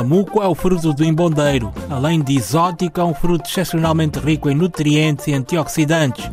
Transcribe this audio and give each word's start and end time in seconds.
A 0.00 0.02
muco 0.02 0.42
é 0.42 0.48
o 0.48 0.54
fruto 0.54 0.94
do 0.94 1.04
imbondeiro. 1.04 1.70
Além 1.90 2.22
de 2.22 2.34
exótico, 2.34 3.02
é 3.02 3.04
um 3.04 3.12
fruto 3.12 3.46
excepcionalmente 3.46 4.18
rico 4.18 4.48
em 4.48 4.54
nutrientes 4.54 5.26
e 5.26 5.34
antioxidantes. 5.34 6.30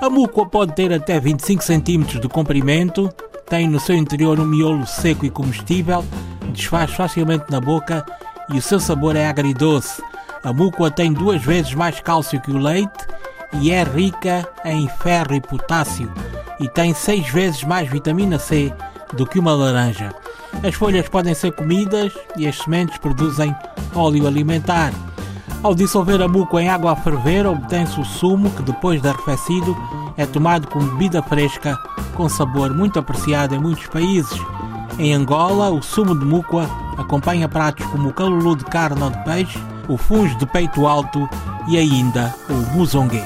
A 0.00 0.10
muco 0.10 0.44
pode 0.46 0.74
ter 0.74 0.92
até 0.92 1.20
25 1.20 1.62
cm 1.62 2.18
de 2.20 2.28
comprimento, 2.28 3.08
tem 3.48 3.68
no 3.68 3.78
seu 3.78 3.94
interior 3.94 4.40
um 4.40 4.44
miolo 4.44 4.84
seco 4.84 5.24
e 5.24 5.30
comestível, 5.30 6.04
desfaz 6.48 6.90
facilmente 6.90 7.44
na 7.50 7.60
boca 7.60 8.04
e 8.52 8.58
o 8.58 8.62
seu 8.62 8.80
sabor 8.80 9.14
é 9.14 9.28
agridoce. 9.28 10.02
A 10.42 10.52
mucoa 10.52 10.90
tem 10.90 11.12
duas 11.12 11.40
vezes 11.40 11.72
mais 11.72 12.00
cálcio 12.00 12.40
que 12.40 12.50
o 12.50 12.58
leite 12.58 13.06
e 13.52 13.70
é 13.70 13.84
rica 13.84 14.44
em 14.64 14.88
ferro 14.88 15.36
e 15.36 15.40
potássio 15.40 16.12
e 16.58 16.68
tem 16.68 16.92
seis 16.92 17.28
vezes 17.28 17.62
mais 17.62 17.88
vitamina 17.88 18.40
C 18.40 18.72
do 19.12 19.24
que 19.24 19.38
uma 19.38 19.54
laranja. 19.54 20.12
As 20.62 20.74
folhas 20.74 21.08
podem 21.08 21.34
ser 21.34 21.52
comidas 21.52 22.12
e 22.36 22.46
as 22.46 22.58
sementes 22.58 22.98
produzem 22.98 23.54
óleo 23.94 24.26
alimentar. 24.26 24.92
Ao 25.62 25.74
dissolver 25.74 26.20
a 26.20 26.28
muco 26.28 26.58
em 26.58 26.68
água 26.68 26.92
a 26.92 26.96
ferver, 26.96 27.46
obtém-se 27.46 27.98
o 27.98 28.04
sumo 28.04 28.50
que, 28.50 28.62
depois 28.62 29.00
de 29.00 29.08
arrefecido, 29.08 29.76
é 30.16 30.26
tomado 30.26 30.68
como 30.68 30.90
bebida 30.92 31.22
fresca 31.22 31.76
com 32.14 32.28
sabor 32.28 32.72
muito 32.74 32.98
apreciado 32.98 33.54
em 33.54 33.58
muitos 33.58 33.86
países. 33.86 34.40
Em 34.98 35.12
Angola, 35.12 35.70
o 35.70 35.82
sumo 35.82 36.16
de 36.18 36.24
mucoa 36.24 36.68
acompanha 36.96 37.48
pratos 37.48 37.86
como 37.86 38.08
o 38.08 38.12
calulu 38.12 38.56
de 38.56 38.64
carne 38.64 39.02
ou 39.02 39.10
de 39.10 39.24
peixe, 39.24 39.58
o 39.88 39.96
fungo 39.96 40.34
de 40.36 40.46
peito 40.46 40.86
alto 40.86 41.28
e 41.66 41.76
ainda 41.76 42.34
o 42.48 42.76
muzongue. 42.76 43.22